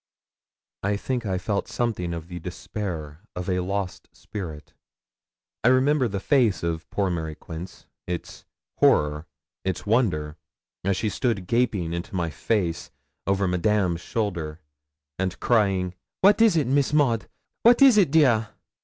[0.81, 4.73] I think I felt something of the despair of a lost spirit.
[5.63, 8.43] I remember the face of poor Mary Quince its
[8.77, 9.27] horror,
[9.63, 10.37] its wonder
[10.83, 12.89] as she stood gaping into my face,
[13.27, 14.59] over Madame's shoulder,
[15.19, 17.29] and crying 'What is it, Miss Maud?
[17.61, 18.49] What is it, dear?'